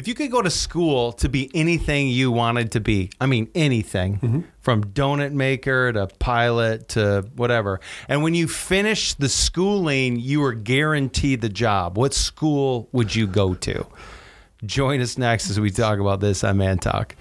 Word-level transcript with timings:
if 0.00 0.08
you 0.08 0.14
could 0.14 0.30
go 0.30 0.40
to 0.40 0.48
school 0.48 1.12
to 1.12 1.28
be 1.28 1.50
anything 1.52 2.08
you 2.08 2.32
wanted 2.32 2.72
to 2.72 2.80
be, 2.80 3.10
I 3.20 3.26
mean 3.26 3.50
anything, 3.54 4.16
mm-hmm. 4.16 4.40
from 4.62 4.82
donut 4.82 5.32
maker 5.32 5.92
to 5.92 6.06
pilot 6.18 6.88
to 6.90 7.28
whatever, 7.36 7.80
and 8.08 8.22
when 8.22 8.34
you 8.34 8.48
finished 8.48 9.20
the 9.20 9.28
schooling, 9.28 10.18
you 10.18 10.40
were 10.40 10.54
guaranteed 10.54 11.42
the 11.42 11.50
job. 11.50 11.98
What 11.98 12.14
school 12.14 12.88
would 12.92 13.14
you 13.14 13.26
go 13.26 13.52
to? 13.52 13.86
Join 14.64 15.02
us 15.02 15.18
next 15.18 15.50
as 15.50 15.60
we 15.60 15.70
talk 15.70 15.98
about 15.98 16.20
this 16.20 16.44
on 16.44 16.56
Man 16.56 16.78
Talk. 16.78 17.14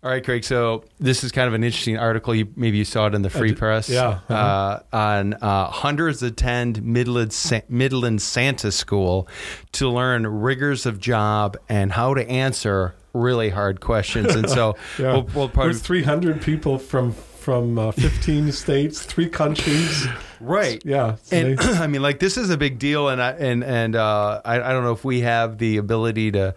All 0.00 0.10
right, 0.10 0.24
Craig. 0.24 0.44
So 0.44 0.84
this 1.00 1.24
is 1.24 1.32
kind 1.32 1.48
of 1.48 1.54
an 1.54 1.64
interesting 1.64 1.98
article. 1.98 2.32
You 2.32 2.46
maybe 2.54 2.76
you 2.78 2.84
saw 2.84 3.08
it 3.08 3.14
in 3.14 3.22
the 3.22 3.30
Free 3.30 3.48
did- 3.48 3.58
Press. 3.58 3.88
yeah, 3.88 4.20
uh-huh. 4.28 4.34
Uh, 4.34 4.96
on 4.96 5.34
uh, 5.34 5.66
hundreds 5.70 6.22
attend 6.22 6.82
Midland 6.84 7.32
Sa- 7.32 7.62
Midland 7.68 8.22
Santa 8.22 8.70
School 8.70 9.26
to 9.72 9.88
learn 9.88 10.24
rigors 10.26 10.86
of 10.86 11.00
job 11.00 11.56
and 11.68 11.90
how 11.90 12.14
to 12.14 12.28
answer 12.30 12.94
really 13.12 13.48
hard 13.50 13.80
questions. 13.80 14.34
And 14.36 14.48
so 14.48 14.76
Yeah. 15.00 15.14
we'll, 15.14 15.22
we'll 15.34 15.48
probably 15.48 15.72
There's 15.72 15.82
300 15.82 16.42
people 16.42 16.78
from 16.78 17.10
from 17.12 17.78
uh, 17.78 17.90
15 17.90 18.52
states, 18.52 19.02
three 19.02 19.28
countries. 19.28 20.06
Right. 20.40 20.82
Yeah. 20.84 21.16
And 21.30 21.58
I 21.60 21.86
mean, 21.86 22.02
like 22.02 22.18
this 22.18 22.36
is 22.36 22.50
a 22.50 22.56
big 22.56 22.78
deal, 22.78 23.08
and 23.08 23.20
I, 23.22 23.30
and 23.32 23.62
and 23.64 23.96
uh, 23.96 24.40
I, 24.44 24.56
I 24.60 24.72
don't 24.72 24.84
know 24.84 24.92
if 24.92 25.04
we 25.04 25.20
have 25.20 25.58
the 25.58 25.76
ability 25.78 26.32
to 26.32 26.54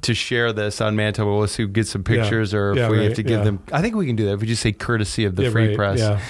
to 0.00 0.14
share 0.14 0.52
this 0.54 0.80
on 0.80 0.96
Mantle. 0.96 1.26
We'll 1.36 1.46
see 1.46 1.66
get 1.66 1.86
some 1.86 2.02
pictures, 2.02 2.54
or 2.54 2.70
if 2.72 2.78
Yeah, 2.78 2.88
we 2.88 3.04
have 3.04 3.14
to 3.14 3.22
give 3.22 3.40
yeah. 3.40 3.44
them. 3.44 3.62
I 3.72 3.82
think 3.82 3.94
we 3.94 4.06
can 4.06 4.16
do 4.16 4.24
that 4.26 4.32
if 4.34 4.40
we 4.40 4.46
just 4.46 4.62
say 4.62 4.72
courtesy 4.72 5.24
of 5.26 5.36
the 5.36 5.44
yeah, 5.44 5.50
free 5.50 5.68
right, 5.68 5.76
press. 5.76 5.98
Yeah. 6.00 6.20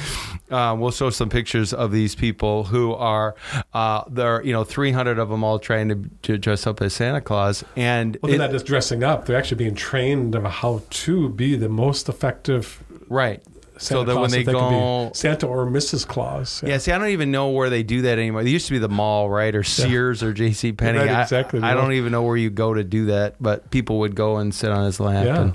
Um, 0.51 0.81
we'll 0.81 0.91
show 0.91 1.09
some 1.09 1.31
pictures 1.31 1.73
of 1.73 1.93
these 1.93 2.15
people 2.15 2.65
who 2.65 2.93
are 2.93 3.35
uh, 3.73 4.03
there. 4.11 4.35
are 4.37 4.43
You 4.45 4.53
know, 4.53 4.65
three 4.65 4.91
hundred 4.93 5.19
of 5.19 5.29
them 5.31 5.43
all 5.45 5.59
trying 5.59 5.89
to, 5.89 6.11
to 6.23 6.37
dress 6.39 6.67
up 6.67 6.83
as 6.83 6.93
Santa 6.93 7.21
Claus, 7.23 7.65
and 7.77 8.19
Well, 8.21 8.29
they're 8.31 8.35
it- 8.37 8.39
not 8.39 8.51
just 8.51 8.67
dressing 8.67 9.03
up; 9.05 9.25
they're 9.27 9.39
actually 9.39 9.59
being 9.59 9.75
trained 9.77 10.35
of 10.35 10.43
how 10.45 10.83
to 10.91 11.29
be 11.31 11.55
the 11.55 11.69
most 11.71 12.09
effective. 12.09 12.83
right. 13.09 13.43
Santa 13.83 14.01
so 14.01 14.05
that 14.05 14.15
when 14.15 14.31
Claus 14.31 14.33
they 14.33 14.45
go, 14.45 15.11
Santa 15.15 15.47
or 15.47 15.67
Mrs. 15.67 16.07
Claus. 16.07 16.63
Yeah, 16.65 16.79
see, 16.79 16.93
I 16.93 16.99
don't 16.99 17.09
even 17.09 17.31
know 17.31 17.49
where 17.51 17.69
they 17.71 17.83
do 17.83 18.03
that 18.03 18.19
anymore. 18.19 18.45
They 18.45 18.51
used 18.51 18.67
to 18.67 18.73
be 18.73 18.79
the 18.79 18.89
mall, 18.89 19.29
right, 19.29 19.55
or 19.55 19.63
Sears 19.63 20.23
or 20.23 20.33
J.C. 20.33 20.73
Penney. 20.73 20.99
Right, 20.99 21.09
I- 21.09 21.23
exactly, 21.23 21.61
I, 21.61 21.75
the 21.75 21.81
don't 21.81 21.93
even 21.93 22.13
know 22.13 22.23
where 22.23 22.37
you 22.37 22.51
go 22.51 22.75
to 22.75 22.85
do 22.85 23.07
that, 23.07 23.37
but 23.41 23.71
people 23.71 23.99
would 24.01 24.15
go 24.15 24.37
and 24.37 24.55
sit 24.55 24.71
on 24.71 24.85
his 24.85 25.01
lap. 25.01 25.27
Yeah. 25.27 25.41
And, 25.43 25.55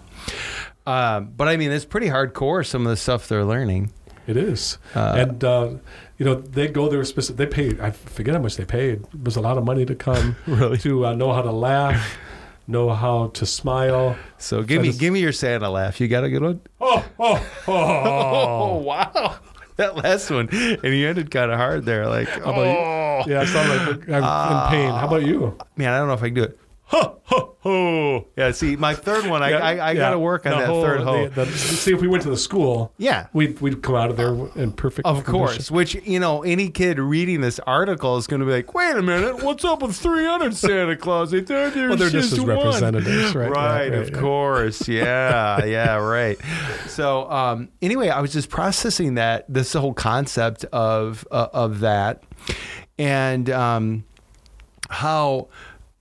um, 0.86 1.34
but 1.36 1.48
I 1.48 1.58
mean, 1.58 1.72
it's 1.72 1.86
pretty 1.86 2.08
hardcore. 2.08 2.66
Some 2.66 2.86
of 2.86 2.90
the 2.90 2.98
stuff 2.98 3.28
they're 3.28 3.46
learning. 3.46 3.92
It 4.28 4.36
is, 4.36 4.78
Uh, 4.94 5.16
and 5.18 5.42
uh, 5.44 5.70
you 6.18 6.26
know 6.26 6.36
they 6.36 6.68
go 6.68 6.90
there 6.90 7.02
specific. 7.06 7.38
They 7.38 7.46
paid. 7.46 7.80
I 7.80 7.92
forget 7.92 8.36
how 8.36 8.42
much 8.42 8.58
they 8.58 8.66
paid. 8.66 9.04
It 9.14 9.24
was 9.24 9.38
a 9.38 9.42
lot 9.42 9.58
of 9.58 9.64
money 9.64 9.86
to 9.86 9.96
come 9.96 10.36
Really? 10.48 10.78
to 10.80 11.06
uh, 11.06 11.14
know 11.14 11.32
how 11.32 11.42
to 11.42 11.52
laugh, 11.52 12.18
know 12.68 12.90
how 12.90 13.28
to 13.30 13.46
smile. 13.46 14.16
So 14.38 14.62
give 14.64 14.82
me 14.82 14.92
give 14.94 15.14
me 15.14 15.20
your 15.22 15.32
Santa 15.32 15.70
laugh. 15.70 16.00
You 16.00 16.08
got 16.08 16.24
a 16.24 16.30
good 16.30 16.42
one? 16.44 16.62
Oh, 16.82 17.04
oh, 17.20 17.50
Oh, 17.68 17.74
oh! 17.74 18.78
wow. 18.84 19.36
That 19.78 19.96
last 19.96 20.32
one, 20.32 20.50
and 20.52 20.84
you 20.84 21.08
ended 21.08 21.30
kind 21.30 21.52
of 21.52 21.58
hard 21.58 21.86
there. 21.86 22.08
Like, 22.08 22.28
how 22.28 22.52
about 22.52 22.64
you? 22.64 22.78
oh, 22.78 23.24
yeah, 23.28 23.42
I 23.42 23.46
sound 23.46 23.70
like 23.70 24.10
I'm 24.10 24.24
in 24.64 24.70
pain. 24.72 24.90
How 24.90 25.06
about 25.08 25.24
you? 25.24 25.56
man, 25.76 25.94
I 25.94 26.00
don't 26.00 26.08
know 26.08 26.16
if 26.16 26.24
I 26.24 26.28
can 26.28 26.34
do 26.34 26.44
it. 26.44 26.60
Ho, 26.86 27.17
ho, 27.68 28.20
ho. 28.22 28.28
Yeah, 28.38 28.52
see, 28.52 28.76
my 28.76 28.94
third 28.96 29.28
one, 29.28 29.44
I, 29.44 29.50
Yeah, 29.52 29.58
I, 29.58 29.70
I 29.72 29.92
yeah. 29.92 29.94
got 29.96 30.10
to 30.12 30.20
work 30.20 30.46
on 30.46 30.52
The 30.54 30.58
that 30.60 30.68
whole- 30.68 30.82
third 30.84 31.02
ho. 31.02 31.28
the- 31.30 31.46
the- 31.46 31.52
see, 31.58 31.94
if 31.94 32.02
we 32.02 32.08
went 32.08 32.24
to 32.24 32.30
the 32.30 32.38
school, 32.38 32.92
yeah, 32.98 33.28
we'd 33.34 33.60
we'd 33.62 33.82
come 33.82 33.96
out 33.96 34.10
of 34.10 34.18
there 34.18 34.34
in 34.56 34.72
perfect. 34.72 35.06
Of 35.08 35.24
course, 35.26 35.70
which 35.70 35.96
you 35.96 36.20
know, 36.20 36.44
any 36.44 36.70
kid 36.70 37.00
reading 37.00 37.42
this 37.42 37.60
article 37.68 38.18
is 38.18 38.28
going 38.28 38.40
to 38.40 38.46
be 38.46 38.52
like, 38.54 38.74
"Wait 38.74 38.96
a 38.96 39.02
minute, 39.02 39.44
what's 39.44 39.64
up 39.66 39.82
with 39.82 39.96
300 39.96 40.56
Santa 40.56 40.96
Claus? 40.96 41.32
They 41.32 41.42
Well, 41.42 41.96
they're 41.98 42.10
just 42.10 42.34
as 42.34 42.40
one." 42.40 42.50
representatives, 42.50 43.36
right? 43.36 43.50
Right, 43.52 43.92
Yeah, 43.92 43.98
of 44.00 44.06
right, 44.08 44.14
yeah. 44.14 44.20
course, 44.22 44.88
yeah, 44.88 45.66
yeah, 45.66 45.96
right. 45.96 46.38
So, 46.88 47.30
um, 47.30 47.70
anyway, 47.82 48.10
I 48.10 48.22
was 48.22 48.34
just 48.34 48.50
processing 48.50 49.16
that 49.16 49.46
this 49.48 49.74
whole 49.74 49.94
concept 49.94 50.66
of 50.66 51.28
uh, 51.32 51.48
of 51.54 51.80
that, 51.82 52.24
and 52.98 53.50
um, 53.50 54.04
how, 54.90 55.48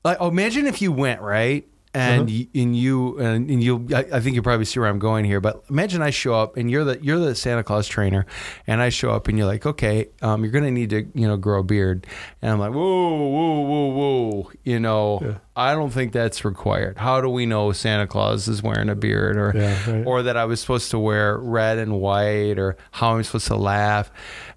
like, 0.06 0.18
oh, 0.20 0.28
imagine 0.28 0.66
if 0.66 0.80
you 0.80 0.92
went 0.92 1.20
right. 1.20 1.66
And, 1.94 2.28
Uh-huh. 2.28 2.44
y 2.54 2.60
and 2.62 2.76
you 2.76 3.18
and, 3.18 3.48
and 3.50 3.62
you 3.64 3.86
I, 3.94 4.00
I 4.12 4.20
think 4.20 4.34
you 4.36 4.42
probably 4.42 4.66
see 4.66 4.78
where 4.78 4.88
I'm 4.90 4.98
going 4.98 5.24
here, 5.24 5.40
but 5.40 5.64
imagine 5.70 6.02
I 6.02 6.10
show 6.10 6.34
up 6.34 6.58
and 6.58 6.70
you're 6.70 6.84
the 6.84 6.98
you're 7.02 7.18
the 7.18 7.34
Santa 7.34 7.64
Claus 7.64 7.88
trainer, 7.88 8.26
and 8.66 8.82
I 8.82 8.90
show 8.90 9.12
up 9.12 9.28
and 9.28 9.38
you're 9.38 9.46
like, 9.46 9.64
okay, 9.64 10.08
um, 10.20 10.42
you're 10.44 10.52
gonna 10.52 10.70
need 10.70 10.90
to 10.90 11.06
you 11.14 11.26
know 11.26 11.38
grow 11.38 11.60
a 11.60 11.62
beard, 11.64 12.06
and 12.42 12.50
I'm 12.52 12.58
like, 12.58 12.72
whoa, 12.74 13.14
whoa, 13.16 13.60
whoa, 13.60 13.86
whoa, 13.96 14.50
you 14.62 14.78
know, 14.78 15.20
Yeah. 15.22 15.34
I 15.56 15.72
don't 15.72 15.88
think 15.88 16.12
that's 16.12 16.44
required. 16.44 16.98
How 16.98 17.22
do 17.22 17.30
we 17.30 17.46
know 17.46 17.72
Santa 17.72 18.06
Claus 18.06 18.46
is 18.46 18.62
wearing 18.62 18.90
a 18.90 18.94
beard, 18.94 19.38
or 19.38 19.52
Yeah, 19.56 19.90
right. 19.90 20.06
or 20.06 20.22
that 20.24 20.36
I 20.36 20.44
was 20.44 20.60
supposed 20.60 20.90
to 20.90 20.98
wear 20.98 21.38
red 21.38 21.78
and 21.78 21.98
white, 21.98 22.58
or 22.58 22.76
how 22.90 23.14
I'm 23.16 23.22
supposed 23.24 23.46
to 23.46 23.56
laugh? 23.56 24.10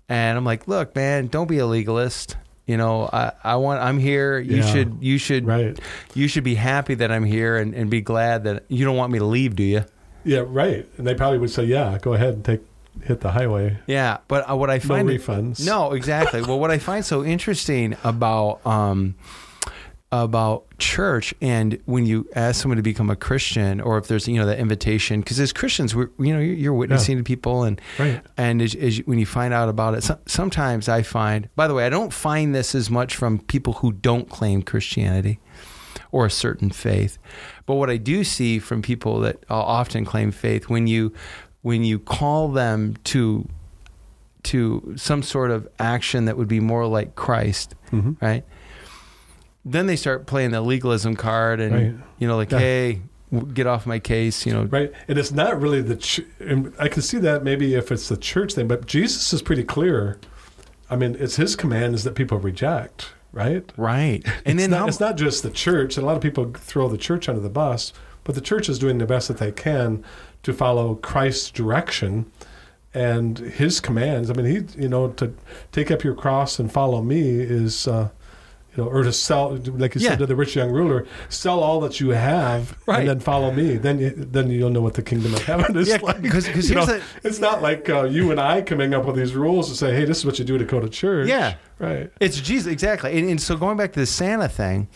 And 0.10 0.38
I'm 0.38 0.44
like, 0.44 0.68
look, 0.68 0.94
man, 0.94 1.28
don't 1.28 1.48
be 1.48 1.60
a 1.60 1.66
legalist. 1.68 2.36
You 2.70 2.78
know, 2.78 3.10
I, 3.12 3.32
I 3.44 3.56
want 3.56 3.82
I'm 3.82 3.98
here. 3.98 4.38
You 4.38 4.58
Yeah. 4.58 4.72
should 4.72 4.98
you 5.02 5.18
should 5.18 5.48
Right. 5.48 5.80
you 6.14 6.28
should 6.28 6.44
be 6.44 6.54
happy 6.54 6.94
that 6.94 7.12
I'm 7.12 7.24
here 7.24 7.58
and, 7.58 7.74
and 7.74 7.90
be 7.90 8.00
glad 8.02 8.44
that 8.44 8.66
you 8.68 8.86
don't 8.86 8.96
want 8.96 9.12
me 9.12 9.18
to 9.18 9.26
leave, 9.26 9.56
do 9.56 9.64
you? 9.64 9.86
Yeah, 10.24 10.44
right. 10.46 10.88
And 11.00 11.08
they 11.08 11.16
probably 11.16 11.40
would 11.40 11.50
say, 11.50 11.64
"Yeah, 11.64 11.98
go 12.00 12.14
ahead 12.14 12.36
and 12.36 12.46
take 12.46 12.62
hit 13.04 13.22
the 13.22 13.32
highway." 13.32 13.80
Yeah, 13.88 14.18
but 14.28 14.48
uh, 14.48 14.56
what 14.56 14.70
I 14.70 14.78
find 14.78 15.08
No 15.08 15.14
refunds. 15.16 15.66
No, 15.66 15.94
exactly. 15.94 16.44
well, 16.44 16.60
what 16.60 16.70
I 16.70 16.78
find 16.78 17.04
so 17.04 17.24
interesting 17.26 17.98
about 18.04 18.64
um, 18.68 19.16
about 20.12 20.66
church 20.80 21.36
and 21.40 21.80
when 21.86 22.04
you 22.06 22.28
ask 22.36 22.62
someone 22.62 22.78
to 22.78 22.82
become 22.82 23.12
a 23.12 23.16
Christian, 23.16 23.80
or 23.80 23.98
if 24.00 24.08
there's 24.08 24.28
you 24.28 24.38
know 24.40 24.46
that 24.48 24.58
invitation, 24.58 25.20
because 25.22 25.40
as 25.40 25.54
Christians, 25.54 25.96
we're 25.96 26.10
you 26.18 26.34
know 26.34 26.40
you're, 26.40 26.56
you're 26.56 26.74
witnessing 26.74 27.18
to 27.18 27.24
people, 27.24 27.64
and 27.64 27.80
Right. 28.00 28.22
and 28.36 28.60
as, 28.62 28.74
as 28.74 28.98
you, 28.98 29.04
when 29.06 29.20
you 29.20 29.28
find 29.28 29.54
out 29.54 29.70
about 29.70 29.94
it, 29.94 30.04
so, 30.04 30.18
sometimes 30.26 30.90
I 30.90 31.04
find. 31.04 31.48
By 31.56 31.68
the 31.68 31.76
way, 31.76 31.86
I 31.86 31.90
don't 31.90 32.12
find 32.12 32.56
this 32.56 32.74
as 32.74 32.90
much 32.90 33.16
from 33.16 33.40
people 33.40 33.74
who 33.74 33.92
don't 33.92 34.28
claim 34.30 34.64
Christianity 34.64 35.40
or 36.12 36.26
a 36.26 36.32
certain 36.32 36.72
faith, 36.72 37.20
but 37.68 37.76
what 37.76 37.92
I 37.92 37.98
do 37.98 38.24
see 38.24 38.58
from 38.58 38.82
people 38.82 39.20
that 39.20 39.44
uh, 39.48 39.54
often 39.62 40.06
claim 40.06 40.32
faith 40.32 40.70
when 40.70 40.88
you 40.88 41.14
when 41.62 41.84
you 41.84 42.00
call 42.00 42.48
them 42.48 42.96
to 43.04 43.48
to 44.42 44.94
some 44.96 45.22
sort 45.22 45.52
of 45.52 45.68
action 45.78 46.26
that 46.26 46.38
would 46.38 46.48
be 46.48 46.60
more 46.62 46.88
like 46.88 47.14
Christ, 47.16 47.76
Mhm. 47.92 48.16
right? 48.22 48.44
Then 49.66 49.88
they 49.88 49.96
start 49.96 50.26
playing 50.26 50.52
the 50.52 50.62
legalism 50.62 51.16
card, 51.16 51.60
and 51.60 51.74
Right. 51.76 51.94
you 52.18 52.28
know, 52.28 52.38
like, 52.38 52.52
Yeah. 52.52 52.60
hey, 52.60 53.02
get 53.54 53.68
off 53.68 53.86
my 53.86 54.00
case, 54.00 54.46
you 54.46 54.54
know. 54.54 54.64
Right. 54.64 54.92
And 55.08 55.18
it's 55.20 55.32
not 55.32 55.60
really 55.62 55.82
the. 55.82 55.96
Ch- 55.98 56.22
and 56.40 56.74
I 56.80 56.88
can 56.88 57.02
see 57.02 57.18
that 57.20 57.44
maybe 57.44 57.76
if 57.76 57.92
it's 57.92 58.10
the 58.10 58.18
church 58.18 58.54
thing, 58.54 58.68
but 58.68 58.86
Jesus 58.88 59.32
is 59.34 59.42
pretty 59.42 59.64
clear. 59.64 60.18
I 60.90 60.96
mean, 60.96 61.16
it's 61.20 61.36
his 61.36 61.56
command 61.56 61.94
is 61.94 62.04
that 62.06 62.16
people 62.16 62.40
reject, 62.40 63.10
right? 63.32 63.70
Right, 63.78 64.24
and 64.26 64.58
it's 64.60 64.64
then 64.64 64.70
not, 64.72 64.80
how, 64.80 64.88
it's 64.88 65.00
not 65.00 65.18
just 65.18 65.44
the 65.44 65.52
church, 65.52 65.98
and 65.98 66.04
a 66.04 66.08
lot 66.08 66.16
of 66.16 66.24
people 66.24 66.52
throw 66.56 66.88
the 66.88 66.98
church 66.98 67.30
under 67.30 67.42
the 67.42 67.50
bus, 67.50 67.94
but 68.24 68.34
the 68.34 68.42
church 68.42 68.68
is 68.70 68.80
doing 68.80 68.98
the 68.98 69.06
best 69.06 69.28
that 69.28 69.38
they 69.38 69.52
can 69.52 70.04
to 70.42 70.52
follow 70.54 70.96
Christ's 70.96 71.52
direction 71.52 72.26
and 72.92 73.38
His 73.38 73.80
commands. 73.80 74.32
I 74.32 74.34
mean, 74.34 74.46
he, 74.48 74.82
you 74.82 74.90
know, 74.90 75.10
to 75.10 75.32
take 75.72 75.92
up 75.92 76.04
your 76.04 76.16
cross 76.16 76.58
and 76.58 76.72
follow 76.72 77.04
me 77.04 77.22
is, 77.40 77.88
uh, 77.88 78.10
you 78.76 78.84
know, 78.84 78.90
or 78.90 79.04
to 79.04 79.12
sell, 79.12 79.56
like 79.78 79.96
you 79.96 80.02
Yeah. 80.02 80.10
said 80.12 80.20
to 80.20 80.26
the 80.26 80.36
rich 80.36 80.56
young 80.56 80.70
ruler, 80.72 81.06
sell 81.30 81.60
all 81.60 81.80
that 81.82 82.00
you 82.00 82.10
have 82.10 82.78
Right. 82.86 83.00
and 83.00 83.10
then 83.10 83.20
follow 83.20 83.52
me. 83.52 83.78
Then, 83.78 84.00
you, 84.00 84.12
then 84.16 84.50
you'll 84.52 84.70
know 84.70 84.82
what 84.82 84.94
the 84.94 85.02
kingdom 85.02 85.34
of 85.34 85.44
heaven 85.44 85.76
is 85.78 85.88
Yeah, 85.88 85.98
like. 86.04 86.24
'cause- 86.30 86.48
'cause 86.48 86.70
You 86.70 86.76
know, 86.76 86.86
the- 86.86 87.02
it's 87.24 87.40
not 87.40 87.62
like 87.62 87.90
uh, 87.90 88.04
you 88.04 88.32
and 88.32 88.40
I 88.40 88.62
coming 88.62 88.94
up 88.94 89.06
with 89.06 89.16
these 89.16 89.34
rules 89.34 89.70
to 89.70 89.76
say, 89.76 89.94
hey, 89.96 90.06
this 90.06 90.20
is 90.20 90.26
what 90.26 90.38
you 90.40 90.46
do 90.46 90.58
to 90.58 90.66
go 90.66 90.80
to 90.80 90.88
church. 90.90 91.28
Yeah. 91.28 91.56
Right. 91.80 92.12
It's 92.20 92.42
Jesus, 92.42 92.70
exactly. 92.72 93.18
And, 93.18 93.30
and 93.30 93.42
so 93.42 93.56
going 93.56 93.78
back 93.78 93.94
to 93.94 94.02
the 94.02 94.06
Santa 94.06 94.50
thing, 94.50 94.90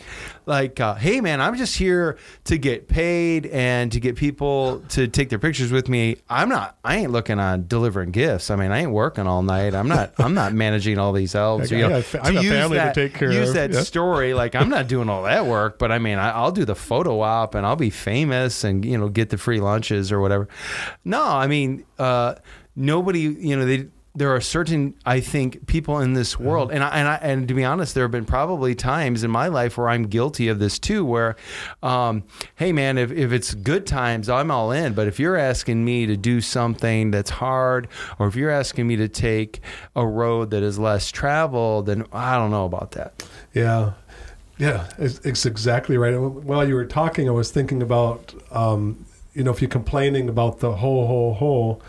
like, 0.45 0.81
uh, 0.81 0.95
hey 0.95 1.21
man, 1.21 1.39
I'm 1.39 1.56
just 1.56 1.77
here 1.77 2.18
to 2.44 2.57
get 2.57 2.89
paid 2.89 3.45
and 3.45 3.89
to 3.94 4.01
get 4.01 4.18
people 4.18 4.83
to 4.89 5.07
take 5.07 5.30
their 5.30 5.39
pictures 5.39 5.71
with 5.71 5.88
me. 5.88 6.18
I'm 6.30 6.50
not. 6.50 6.77
I 6.83 6.97
ain't 6.97 7.12
looking 7.12 7.39
on 7.39 7.68
delivering 7.69 8.12
gifts. 8.12 8.51
I 8.51 8.57
mean, 8.57 8.71
I 8.71 8.80
ain't 8.80 8.91
working 8.91 9.27
all 9.27 9.41
night. 9.44 9.74
I'm 9.74 9.88
not. 9.88 10.13
I'm 10.18 10.33
not 10.33 10.51
managing 10.53 11.00
all 11.00 11.13
these 11.13 11.35
elves. 11.35 11.71
I 11.71 11.75
you 11.77 11.81
know, 11.83 11.89
got 12.01 12.13
a 12.15 12.21
I 12.21 12.25
have 12.25 12.35
a 12.35 12.44
use 12.44 12.51
family 12.51 12.77
to 12.80 12.94
take 12.94 13.13
care 13.13 13.31
use 13.31 13.47
of. 13.50 13.56
that 13.56 13.71
Yeah. 13.71 13.81
story. 13.83 14.33
Like 14.33 14.53
I'm 14.53 14.68
not 14.68 14.89
doing 14.89 15.07
all 15.07 15.24
that 15.24 15.45
work, 15.45 15.80
but 15.80 15.89
I 15.89 16.00
mean, 16.00 16.18
I, 16.18 16.31
I'll 16.31 16.51
do 16.51 16.65
the 16.65 16.75
photo 16.75 17.21
op 17.21 17.56
and 17.56 17.65
I'll 17.65 17.77
be 17.77 17.89
famous 17.91 18.65
and 18.65 18.83
you 18.83 18.97
know 18.97 19.07
get 19.07 19.30
the 19.30 19.38
free 19.38 19.62
lunches 19.62 20.12
or 20.12 20.19
whatever. 20.19 20.50
No, 21.06 21.24
I 21.24 21.47
mean, 21.47 21.85
uh, 21.97 22.35
nobody. 22.75 23.19
You 23.21 23.56
know, 23.56 23.65
they 23.65 23.88
there 24.15 24.33
are 24.36 24.42
certain, 24.42 24.94
I 25.06 25.21
think, 25.21 25.65
people 25.65 26.00
in 26.00 26.13
this 26.13 26.38
world, 26.38 26.71
and 26.71 26.83
I, 26.83 26.89
and 26.89 27.07
I, 27.07 27.15
and 27.15 27.48
to 27.48 27.54
be 27.56 27.63
honest, 27.63 27.95
there 27.95 28.04
have 28.04 28.12
been 28.12 28.25
probably 28.25 28.75
times 28.75 29.24
in 29.24 29.31
my 29.31 29.48
life 29.48 29.75
where 29.75 29.89
I'm 29.89 30.04
guilty 30.04 30.50
of 30.50 30.60
this 30.60 30.77
too. 30.77 31.04
Where, 31.04 31.36
um, 31.81 32.24
hey 32.56 32.71
man, 32.71 33.00
if 33.00 33.12
if 33.12 33.31
it's 33.31 33.56
good 33.56 33.88
times, 33.88 34.30
I'm 34.30 34.51
all 34.51 34.71
in. 34.71 34.94
But 34.94 35.07
if 35.07 35.19
you're 35.19 35.38
asking 35.38 35.83
me 35.83 36.06
to 36.06 36.15
do 36.15 36.42
something 36.42 37.10
that's 37.10 37.31
hard, 37.31 37.88
or 38.19 38.27
if 38.27 38.36
you're 38.36 38.51
asking 38.51 38.86
me 38.88 38.95
to 38.98 39.07
take 39.07 39.62
a 39.95 40.06
road 40.06 40.51
that 40.51 40.62
is 40.62 40.77
less 40.77 41.09
traveled, 41.09 41.88
then 41.88 42.06
I 42.13 42.38
don't 42.38 42.51
know 42.51 42.66
about 42.66 42.92
that. 42.92 43.25
Yeah, 43.54 43.94
yeah, 44.59 44.89
it's, 45.00 45.19
it's 45.25 45.45
exactly 45.48 45.98
right. 45.98 46.16
While 46.16 46.68
you 46.68 46.75
were 46.75 46.86
talking, 46.86 47.27
I 47.27 47.31
was 47.31 47.50
thinking 47.50 47.81
about, 47.81 48.33
um, 48.51 49.06
you 49.33 49.44
know, 49.44 49.50
if 49.50 49.59
you're 49.59 49.69
complaining 49.69 50.30
about 50.30 50.59
the 50.59 50.71
ho 50.71 51.07
ho 51.07 51.33
ho, 51.33 51.81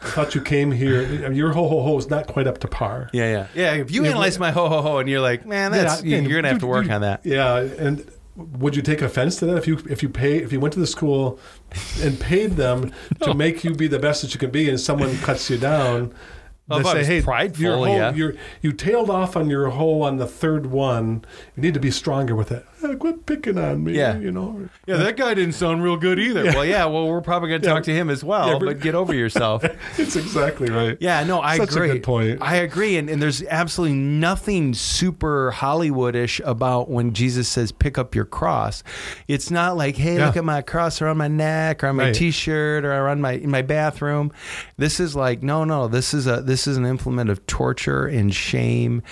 I 0.00 0.06
thought 0.08 0.34
you 0.34 0.40
came 0.40 0.72
here. 0.72 1.30
Your 1.32 1.52
ho 1.52 1.68
ho 1.68 1.82
ho 1.82 1.98
is 1.98 2.08
not 2.10 2.26
quite 2.26 2.46
up 2.46 2.58
to 2.58 2.68
par. 2.68 3.08
Yeah, 3.12 3.30
yeah, 3.30 3.46
yeah. 3.54 3.72
If 3.74 3.90
you 3.90 4.04
Yeah, 4.04 4.10
analyze 4.10 4.36
but- 4.36 4.40
my 4.46 4.50
ho 4.50 4.68
ho 4.68 4.82
ho, 4.82 4.98
and 4.98 5.08
you're 5.08 5.20
like, 5.20 5.46
man, 5.46 5.72
that's 5.72 6.02
Yeah, 6.02 6.18
you're 6.18 6.40
gonna 6.40 6.48
have 6.48 6.60
to 6.60 6.66
work 6.66 6.86
you- 6.86 6.92
on 6.92 7.00
that. 7.02 7.20
Yeah, 7.24 7.56
and 7.78 8.04
would 8.36 8.76
you 8.76 8.82
take 8.82 9.02
offense 9.02 9.36
to 9.36 9.46
that 9.46 9.56
if 9.56 9.66
you 9.66 9.78
if 9.90 10.02
you 10.02 10.08
pay 10.08 10.38
if 10.38 10.52
you 10.52 10.60
went 10.60 10.72
to 10.74 10.80
the 10.80 10.86
school 10.86 11.38
and 12.02 12.18
paid 12.20 12.52
them 12.52 12.92
to 13.22 13.34
make 13.34 13.64
you 13.64 13.74
be 13.74 13.88
the 13.88 13.98
best 13.98 14.22
that 14.22 14.32
you 14.34 14.40
can 14.40 14.50
be, 14.50 14.68
and 14.68 14.78
someone 14.80 15.16
cuts 15.18 15.50
you 15.50 15.58
down? 15.58 16.12
Well, 16.68 16.80
they 16.80 16.84
say, 16.84 16.98
was 16.98 17.06
"Hey, 17.06 17.22
prideful, 17.22 17.62
your 17.64 17.76
ho, 17.78 17.84
yeah." 17.86 18.12
you're, 18.12 18.34
you 18.60 18.72
tailed 18.74 19.08
off 19.08 19.36
on 19.38 19.48
your 19.48 19.70
ho 19.70 20.02
on 20.02 20.18
the 20.18 20.26
third 20.26 20.66
one. 20.66 21.24
You 21.56 21.62
need 21.62 21.72
to 21.72 21.80
be 21.80 21.90
stronger 21.90 22.34
with 22.36 22.52
it. 22.52 22.62
Eh, 22.82 22.94
quit 22.94 23.26
picking 23.26 23.58
on 23.58 23.84
me. 23.84 23.92
Yeah. 23.96 24.18
you 24.18 24.30
know. 24.30 24.68
Yeah, 24.86 24.96
that 24.98 25.16
guy 25.16 25.34
didn't 25.34 25.54
sound 25.54 25.82
real 25.82 25.96
good 25.96 26.18
either. 26.18 26.44
Well, 26.44 26.64
yeah, 26.64 26.84
well, 26.86 27.08
we're 27.08 27.20
probably 27.20 27.48
going 27.48 27.60
to 27.62 27.68
Yeah. 27.68 27.74
talk 27.74 27.82
to 27.84 27.94
him 27.94 28.08
as 28.10 28.22
well, 28.22 28.48
Yeah, 28.52 28.58
but- 28.58 28.66
but 28.66 28.80
get 28.80 28.94
over 28.94 29.14
yourself. 29.14 29.64
It's 29.98 30.16
exactly 30.16 30.70
right. 30.70 30.96
Yeah, 31.00 31.24
no, 31.24 31.40
I 31.40 31.56
Such 31.58 31.70
a 31.72 31.74
agree. 31.76 31.88
good 31.88 32.02
point. 32.02 32.38
I 32.40 32.56
agree. 32.56 32.96
And, 32.96 33.10
and 33.10 33.20
there's 33.20 33.42
absolutely 33.44 33.96
nothing 33.96 34.74
super 34.74 35.52
Hollywoodish 35.54 36.40
about 36.44 36.88
when 36.90 37.12
Jesus 37.14 37.48
says, 37.48 37.72
pick 37.72 37.98
up 37.98 38.14
your 38.14 38.24
cross. 38.24 38.82
It's 39.26 39.50
not 39.50 39.76
like, 39.76 39.96
hey, 39.96 40.16
Yeah. 40.16 40.26
look 40.26 40.36
at 40.36 40.44
my 40.44 40.62
cross 40.62 41.02
around 41.02 41.16
my 41.18 41.28
neck 41.28 41.82
or 41.82 41.88
on 41.88 41.96
my 41.96 42.04
Right. 42.04 42.14
t-shirt 42.14 42.84
or 42.84 42.92
around 42.92 43.20
my 43.20 43.32
in 43.32 43.50
my 43.50 43.62
bathroom. 43.62 44.30
This 44.76 45.00
is 45.00 45.14
like, 45.16 45.42
no, 45.42 45.64
no, 45.64 45.88
this 45.88 46.14
is 46.14 46.26
a 46.26 46.40
this 46.40 46.66
is 46.66 46.76
an 46.76 46.86
implement 46.86 47.28
of 47.30 47.44
torture 47.46 48.06
and 48.06 48.32
shame 48.34 49.02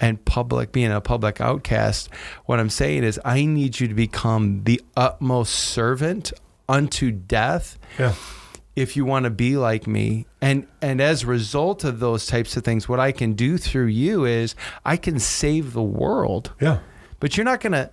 and 0.00 0.24
public 0.24 0.72
being 0.72 0.92
a 0.92 1.00
public 1.00 1.40
outcast. 1.40 2.08
What 2.46 2.60
I'm 2.60 2.70
saying 2.70 3.04
is 3.04 3.15
I 3.24 3.44
need 3.44 3.80
you 3.80 3.88
to 3.88 3.94
become 3.94 4.64
the 4.64 4.80
utmost 4.96 5.54
servant 5.54 6.32
unto 6.68 7.10
death 7.10 7.78
Yeah, 7.98 8.14
if 8.74 8.96
you 8.96 9.04
want 9.04 9.24
to 9.24 9.30
be 9.30 9.56
like 9.56 9.86
me. 9.86 10.26
And 10.40 10.66
and 10.82 11.00
as 11.00 11.22
a 11.22 11.26
result 11.26 11.84
of 11.84 12.00
those 12.00 12.26
types 12.26 12.56
of 12.56 12.64
things 12.64 12.88
what 12.88 13.00
i 13.00 13.12
can 13.12 13.32
do 13.34 13.56
through 13.58 13.86
you 13.86 14.24
is 14.24 14.54
i 14.84 14.96
can 14.96 15.18
save 15.18 15.72
the 15.72 15.82
world. 15.82 16.52
Yeah. 16.60 16.78
but 17.20 17.36
you're 17.36 17.44
not 17.44 17.60
gonna 17.60 17.90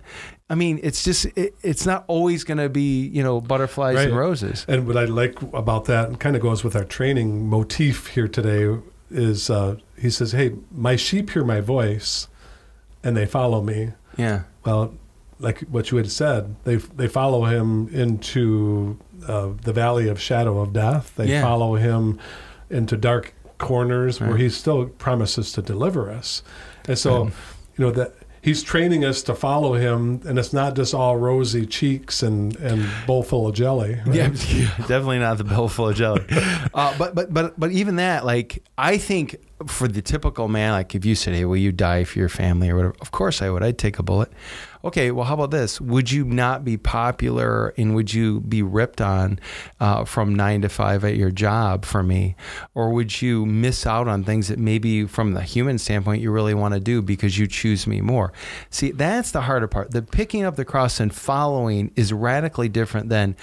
i 0.50 0.54
mean 0.54 0.78
it's 0.82 1.02
just 1.04 1.26
it, 1.36 1.54
it's 1.62 1.86
not 1.86 2.04
always 2.06 2.44
gonna 2.44 2.68
be 2.68 3.06
you 3.06 3.22
know 3.22 3.40
butterflies 3.40 4.04
and 4.04 4.16
roses. 4.16 4.66
And 4.68 4.86
what 4.86 4.96
I 4.96 5.04
like 5.06 5.40
about 5.54 5.86
that, 5.86 6.08
and 6.08 6.20
kind 6.20 6.36
of 6.36 6.42
goes 6.42 6.62
with 6.64 6.76
our 6.76 6.84
training 6.84 7.48
motif 7.48 8.08
here 8.08 8.28
today, 8.28 8.80
is 9.10 9.48
uh, 9.50 9.76
he 9.98 10.10
says, 10.10 10.32
"Hey, 10.32 10.52
my 10.70 10.96
sheep 10.96 11.30
hear 11.30 11.44
my 11.44 11.60
voice, 11.60 12.28
and 13.02 13.16
they 13.16 13.26
follow 13.26 13.62
me." 13.62 13.92
yeah. 14.16 14.42
Well, 14.64 14.94
like 15.38 15.60
what 15.62 15.90
you 15.90 15.96
had 15.98 16.10
said, 16.10 16.56
they 16.64 16.76
they 16.76 17.08
follow 17.08 17.44
him 17.44 17.88
into 17.92 18.98
uh, 19.26 19.48
the 19.62 19.72
valley 19.72 20.08
of 20.08 20.20
shadow 20.20 20.60
of 20.60 20.72
death. 20.72 21.12
They 21.16 21.26
Yeah. 21.28 21.42
follow 21.42 21.74
him 21.76 22.18
into 22.70 22.96
dark 22.96 23.34
corners 23.58 24.20
where 24.20 24.36
he 24.36 24.48
still 24.48 24.86
promises 24.86 25.52
to 25.52 25.62
deliver 25.62 26.10
us. 26.10 26.42
And 26.88 26.98
so, 26.98 27.24
Right. 27.24 27.32
you 27.78 27.84
know 27.86 27.90
that 27.92 28.14
he's 28.42 28.62
training 28.62 29.04
us 29.04 29.22
to 29.22 29.34
follow 29.34 29.72
him, 29.74 30.20
and 30.26 30.38
it's 30.38 30.52
not 30.52 30.76
just 30.76 30.92
all 30.92 31.16
rosy 31.16 31.64
cheeks 31.66 32.22
and 32.22 32.56
and 32.56 32.86
bowl 33.06 33.22
full 33.22 33.46
of 33.48 33.54
jelly. 33.54 34.00
right? 34.06 34.14
Yeah, 34.16 34.28
definitely 34.86 35.18
not 35.20 35.38
the 35.38 35.44
bowl 35.44 35.68
full 35.68 35.88
of 35.88 35.96
jelly. 35.96 36.24
Uh, 36.74 36.92
but 36.98 37.14
but 37.14 37.32
but 37.32 37.58
but 37.58 37.70
even 37.70 37.96
that, 37.96 38.24
like 38.26 38.62
I 38.76 38.98
think 38.98 39.36
for 39.66 39.86
the 39.86 40.02
typical 40.02 40.48
man, 40.48 40.72
like 40.72 40.94
if 40.96 41.04
you 41.04 41.14
said, 41.14 41.32
"Hey, 41.34 41.44
will 41.44 41.56
you 41.56 41.70
die 41.70 42.02
for 42.04 42.18
your 42.18 42.28
family 42.28 42.68
or 42.68 42.74
whatever?" 42.76 42.96
Of 43.00 43.12
course 43.12 43.40
I 43.42 43.48
would. 43.48 43.62
I'd 43.62 43.78
take 43.78 44.00
a 44.00 44.02
bullet. 44.02 44.30
Okay, 44.84 45.10
well, 45.10 45.24
how 45.24 45.32
about 45.34 45.50
this? 45.50 45.80
Would 45.80 46.10
you 46.10 46.24
not 46.24 46.62
be 46.62 46.76
popular 46.76 47.68
and 47.78 47.94
would 47.94 48.12
you 48.12 48.40
be 48.40 48.62
ripped 48.62 49.00
on 49.00 49.38
uh, 49.80 50.04
from 50.04 50.34
nine 50.34 50.60
to 50.60 50.68
five 50.68 51.04
at 51.04 51.16
your 51.16 51.30
job 51.30 51.86
for 51.86 52.02
me, 52.02 52.36
or 52.74 52.90
would 52.90 53.22
you 53.22 53.46
miss 53.46 53.86
out 53.86 54.08
on 54.08 54.24
things 54.24 54.48
that 54.48 54.58
maybe 54.58 55.06
from 55.06 55.32
the 55.32 55.40
human 55.42 55.78
standpoint 55.78 56.20
you 56.20 56.30
really 56.30 56.52
want 56.52 56.74
to 56.74 56.80
do 56.80 57.00
because 57.00 57.38
you 57.38 57.46
choose 57.46 57.86
me 57.86 58.02
more? 58.02 58.32
See, 58.68 58.90
that's 58.90 59.30
the 59.30 59.40
harder 59.42 59.66
part. 59.68 59.92
The 59.92 60.02
picking 60.02 60.44
up 60.44 60.56
the 60.56 60.66
cross 60.66 61.00
and 61.00 61.14
following 61.14 61.90
is 61.96 62.12
radically 62.12 62.68
different 62.68 63.08
than 63.08 63.36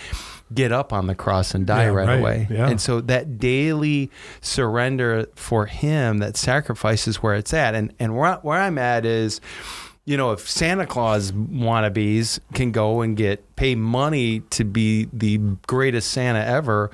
get 0.53 0.71
up 0.71 0.93
on 0.93 1.07
the 1.07 1.15
cross 1.15 1.55
and 1.55 1.65
die 1.65 1.85
Yeah, 1.85 1.89
right, 1.89 2.07
right. 2.07 2.19
away. 2.19 2.47
Yeah. 2.51 2.69
And 2.69 2.79
so 2.79 3.01
that 3.01 3.39
daily 3.39 4.11
surrender 4.41 5.25
for 5.35 5.65
him, 5.65 6.19
that 6.19 6.37
sacrifice 6.37 7.07
is 7.07 7.17
where 7.23 7.33
it's 7.35 7.53
at. 7.53 7.73
And 7.73 7.93
and 7.99 8.15
where, 8.15 8.35
where 8.35 8.59
I'm 8.59 8.77
at 8.77 9.05
is, 9.05 9.41
you 10.11 10.17
know, 10.17 10.31
if 10.33 10.49
Santa 10.49 10.85
Claus 10.85 11.31
wannabes 11.31 12.39
can 12.53 12.71
go 12.73 12.99
and 12.99 13.15
get 13.15 13.55
pay 13.55 13.75
money 13.75 14.41
to 14.49 14.65
be 14.65 15.07
the 15.13 15.37
greatest 15.67 16.11
Santa 16.11 16.43
ever, 16.43 16.91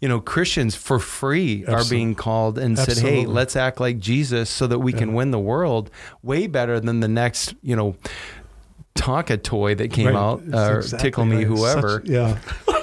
you 0.00 0.08
know, 0.08 0.20
Christians 0.20 0.76
for 0.76 1.00
free 1.00 1.64
are 1.66 1.84
being 1.90 2.14
called 2.14 2.58
and 2.58 2.78
said, 2.78 2.98
"Hey, 2.98 3.26
let's 3.26 3.56
act 3.56 3.80
like 3.80 3.98
Jesus 3.98 4.48
so 4.48 4.68
that 4.68 4.78
we 4.78 4.92
can 4.92 5.12
win 5.12 5.32
the 5.32 5.40
world." 5.40 5.90
Way 6.22 6.46
better 6.46 6.78
than 6.78 7.00
the 7.00 7.08
next, 7.08 7.54
you 7.62 7.74
know, 7.74 7.96
Tonka 8.94 9.42
toy 9.42 9.74
that 9.74 9.90
came 9.90 10.06
Right. 10.06 10.14
out 10.14 10.42
It's 10.46 10.54
or 10.54 10.76
exactly 10.78 11.08
Tickle 11.10 11.24
Me 11.24 11.36
right. 11.38 11.46
Whoever. 11.46 11.88
Such- 12.04 12.08
yeah. 12.08 12.38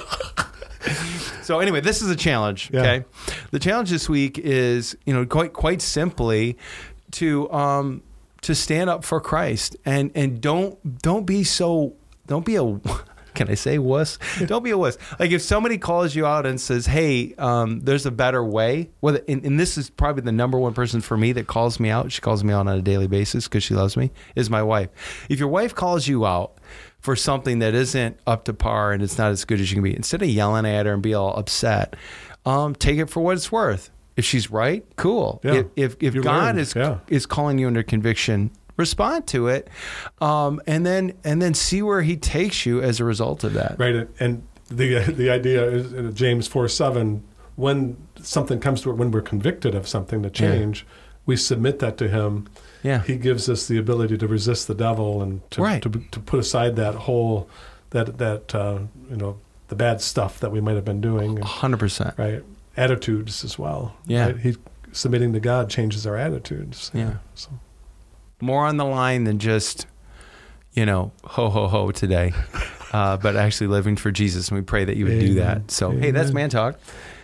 So 1.42 1.58
anyway, 1.58 1.80
this 1.80 2.00
is 2.00 2.08
a 2.10 2.16
challenge. 2.16 2.70
Yeah. 2.72 2.80
Okay, 2.80 3.04
the 3.50 3.58
challenge 3.58 3.90
this 3.90 4.08
week 4.08 4.38
is 4.38 4.96
you 5.04 5.12
know 5.12 5.26
quite 5.26 5.52
quite 5.52 5.82
simply 5.82 6.56
to 7.12 7.50
um 7.52 8.02
to 8.42 8.54
stand 8.54 8.90
up 8.90 9.04
for 9.04 9.20
Christ 9.20 9.76
and 9.84 10.10
and 10.14 10.40
don't 10.40 11.02
don't 11.02 11.26
be 11.26 11.44
so 11.44 11.94
don't 12.26 12.44
be 12.44 12.56
a 12.56 12.80
can 13.34 13.48
I 13.48 13.54
say 13.54 13.78
wuss? 13.78 14.18
Don't 14.46 14.62
be 14.62 14.70
a 14.70 14.78
wuss. 14.78 14.98
Like 15.18 15.30
if 15.30 15.42
somebody 15.42 15.78
calls 15.78 16.14
you 16.14 16.26
out 16.26 16.46
and 16.46 16.60
says, 16.60 16.86
"Hey, 16.86 17.34
um, 17.38 17.80
there's 17.80 18.04
a 18.04 18.10
better 18.10 18.44
way," 18.44 18.90
whether 19.00 19.22
and, 19.28 19.44
and 19.44 19.58
this 19.58 19.78
is 19.78 19.88
probably 19.88 20.22
the 20.22 20.32
number 20.32 20.58
one 20.58 20.74
person 20.74 21.00
for 21.00 21.16
me 21.16 21.32
that 21.32 21.46
calls 21.46 21.80
me 21.80 21.90
out. 21.90 22.12
She 22.12 22.20
calls 22.20 22.44
me 22.44 22.52
out 22.52 22.66
on 22.66 22.76
a 22.76 22.82
daily 22.82 23.06
basis 23.06 23.48
because 23.48 23.62
she 23.62 23.74
loves 23.74 23.96
me. 23.96 24.10
Is 24.34 24.50
my 24.50 24.62
wife. 24.62 24.90
If 25.28 25.38
your 25.38 25.48
wife 25.48 25.74
calls 25.74 26.08
you 26.08 26.26
out 26.26 26.58
for 27.00 27.16
something 27.16 27.60
that 27.60 27.74
isn't 27.74 28.18
up 28.26 28.44
to 28.44 28.52
par 28.52 28.92
and 28.92 29.02
it's 29.02 29.16
not 29.16 29.30
as 29.30 29.44
good 29.44 29.60
as 29.60 29.70
you 29.70 29.76
can 29.76 29.84
be, 29.84 29.96
instead 29.96 30.22
of 30.22 30.28
yelling 30.28 30.66
at 30.66 30.86
her 30.86 30.92
and 30.92 31.02
be 31.02 31.14
all 31.14 31.36
upset, 31.38 31.96
um, 32.44 32.74
take 32.74 32.98
it 32.98 33.08
for 33.08 33.20
what 33.20 33.36
it's 33.36 33.52
worth. 33.52 33.90
If 34.20 34.26
she's 34.26 34.50
right, 34.50 34.84
cool. 34.96 35.40
Yeah. 35.42 35.62
If 35.76 35.94
if, 36.02 36.16
if 36.16 36.22
God 36.22 36.56
learn. 36.56 36.58
is 36.58 36.74
Yeah. 36.76 36.98
is 37.08 37.24
calling 37.26 37.58
you 37.58 37.66
under 37.66 37.82
conviction, 37.82 38.50
respond 38.76 39.26
to 39.28 39.48
it, 39.48 39.68
um, 40.20 40.60
and 40.66 40.84
then 40.84 41.12
and 41.24 41.40
then 41.40 41.54
see 41.54 41.80
where 41.82 42.02
He 42.02 42.16
takes 42.16 42.66
you 42.66 42.82
as 42.82 43.00
a 43.00 43.04
result 43.04 43.44
of 43.44 43.52
that. 43.54 43.76
Right, 43.78 44.06
and 44.20 44.42
the 44.68 44.88
the 45.22 45.30
idea 45.30 45.64
is 45.70 45.92
in 45.92 46.14
James 46.14 46.46
four 46.46 46.68
seven. 46.68 47.22
When 47.56 47.96
something 48.22 48.58
comes 48.60 48.80
to 48.82 48.90
it, 48.90 48.96
when 48.96 49.10
we're 49.10 49.20
convicted 49.34 49.74
of 49.74 49.86
something 49.88 50.22
to 50.22 50.30
change, 50.30 50.86
we 51.26 51.36
submit 51.36 51.78
that 51.80 51.96
to 51.98 52.08
Him. 52.08 52.46
Yeah. 52.82 53.02
He 53.02 53.16
gives 53.16 53.48
us 53.48 53.66
the 53.68 53.76
ability 53.78 54.16
to 54.18 54.26
resist 54.26 54.66
the 54.66 54.74
devil 54.74 55.20
and 55.22 55.40
to 55.52 55.62
Right. 55.62 55.82
to, 55.82 55.90
to 56.10 56.20
put 56.20 56.40
aside 56.40 56.76
that 56.76 56.94
whole 57.06 57.48
that 57.90 58.18
that 58.18 58.54
uh, 58.54 58.78
you 59.10 59.16
know 59.16 59.36
the 59.68 59.76
bad 59.76 60.00
stuff 60.00 60.40
that 60.40 60.50
we 60.52 60.60
might 60.60 60.76
have 60.76 60.84
been 60.84 61.00
doing. 61.02 61.36
Hundred 61.42 61.78
percent. 61.80 62.14
right, 62.18 62.42
attitudes 62.80 63.44
as 63.44 63.58
well. 63.58 63.94
Yeah. 64.06 64.26
right? 64.26 64.38
he 64.38 64.56
submitting 64.92 65.32
to 65.34 65.40
God 65.40 65.70
changes 65.70 66.06
our 66.06 66.16
attitudes. 66.16 66.90
Yeah. 66.94 67.14
So 67.34 67.50
More 68.40 68.66
on 68.66 68.76
the 68.76 68.84
line 68.84 69.24
than 69.24 69.38
just, 69.38 69.86
you 70.72 70.84
know, 70.86 71.12
ho 71.24 71.48
ho 71.50 71.68
ho 71.68 71.90
today. 71.90 72.32
Uh, 72.92 73.16
but 73.16 73.36
actually 73.36 73.68
living 73.68 73.94
for 73.94 74.10
Jesus, 74.10 74.48
and 74.48 74.58
we 74.58 74.62
pray 74.64 74.84
that 74.84 74.96
you 74.96 75.04
would 75.04 75.20
do 75.20 75.34
that. 75.34 75.70
So, 75.70 75.92
hey, 75.92 76.10
that's 76.10 76.32
man 76.32 76.50
talk. 76.50 76.76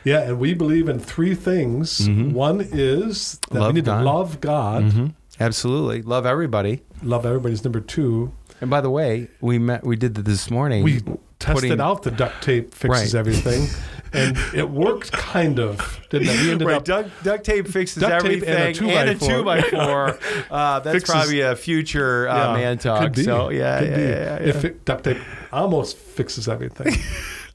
yeah, 0.05 0.21
and 0.21 0.39
we 0.39 0.55
believe 0.55 0.89
in 0.89 1.01
three 1.01 1.35
things. 1.35 2.07
Mhm. 2.07 2.31
One 2.35 2.61
is 2.61 3.41
that 3.51 3.59
Love 3.59 3.67
we 3.73 3.81
need 3.81 3.85
God. 3.87 3.99
to 3.99 4.05
love 4.05 4.41
God, 4.41 4.85
Mhm. 4.85 5.15
Absolutely, 5.41 6.03
love 6.03 6.25
everybody. 6.25 6.83
love 7.03 7.27
everybody's 7.27 7.65
number 7.65 7.81
two. 7.81 8.31
And 8.61 8.71
by 8.71 8.81
the 8.81 8.91
way, 8.91 9.27
we 9.41 9.59
met. 9.59 9.85
We 9.85 9.97
did 9.97 10.15
that 10.15 10.25
this 10.25 10.53
morning. 10.53 10.85
we 10.85 11.01
tested 11.41 11.71
putting- 11.71 11.81
out 11.81 12.05
the 12.05 12.13
duct 12.13 12.45
tape 12.45 12.73
fixes 12.73 13.13
Right. 13.13 13.19
everything, 13.19 13.67
and 14.17 14.37
it 14.55 14.71
worked 14.71 15.13
kind 15.13 15.59
of, 15.59 16.01
didn't 16.11 16.29
it? 16.29 16.41
We 16.43 16.51
ended 16.53 16.67
Right, 16.69 16.77
up 16.77 16.85
duct, 16.85 17.11
duct 17.25 17.45
tape 17.45 17.69
fixes 17.69 18.01
Duct 18.03 18.25
tape 18.25 18.43
everything, 18.43 18.91
and 18.91 19.11
a 19.11 19.15
two 19.15 19.15
by 19.15 19.15
four. 19.15 19.29
two 19.31 19.45
by 19.45 19.61
four. 19.63 20.19
Uh, 20.51 20.81
that's 20.81 20.95
Fixes- 20.95 21.15
probably 21.15 21.41
a 21.41 21.55
future 21.57 22.29
uh, 22.29 22.37
Yeah, 22.49 22.53
man 22.55 22.79
talk. 22.79 23.03
Could 23.03 23.15
be. 23.15 23.25
So 23.25 23.51
yeah, 23.51 23.79
could 23.81 23.89
yeah, 23.91 23.97
be. 23.97 24.03
yeah, 24.03 24.09
yeah. 24.41 24.49
If 24.49 24.65
it, 24.65 24.85
duct 24.85 25.05
tape 25.05 25.19
almost 25.53 25.97
fixes 25.97 26.49
everything. 26.49 26.95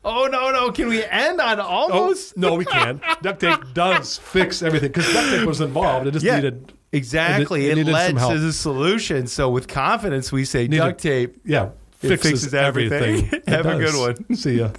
Oh 0.03 0.25
no, 0.31 0.49
no! 0.49 0.71
Can 0.71 0.87
we 0.87 1.03
end 1.05 1.39
on 1.39 1.59
Oh, 1.59 1.63
almost? 1.63 2.35
no, 2.35 2.55
we 2.55 2.65
can. 2.65 2.99
Duct 3.21 3.39
tape 3.39 3.59
does 3.75 4.17
fix 4.17 4.63
everything 4.63 4.89
because 4.89 5.13
duct 5.13 5.29
tape 5.29 5.45
was 5.45 5.61
involved. 5.61 6.07
It 6.07 6.13
just 6.13 6.25
Yeah. 6.25 6.37
needed, 6.37 6.73
Exactly. 6.91 7.67
It 7.67 7.73
It, 7.73 7.75
needed 7.75 7.93
led 7.93 8.07
some 8.07 8.17
help. 8.17 8.33
to 8.33 8.39
the 8.39 8.51
solution. 8.51 9.27
So 9.27 9.51
with 9.51 9.67
confidence, 9.67 10.31
we 10.31 10.43
say 10.43 10.63
Needed- 10.63 10.77
duct 10.79 11.01
tape. 11.01 11.37
yeah, 11.45 11.69
fixes, 11.91 12.31
fixes 12.31 12.53
everything. 12.55 12.97
everything. 13.27 13.41
It 13.45 13.49
Have 13.49 13.67
a 13.67 13.77
good 13.77 13.93
one. 14.27 14.35
See 14.35 14.57
ya. 14.57 14.69